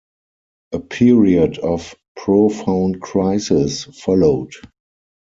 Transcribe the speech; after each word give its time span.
A 0.71 0.79
period 0.79 1.59
of 1.59 1.93
profound 2.15 3.01
crisis 3.03 3.83
followed. 3.83 4.51